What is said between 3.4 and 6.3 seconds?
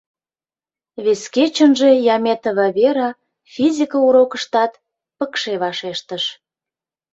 физика урокыштат пыкше вашештыш.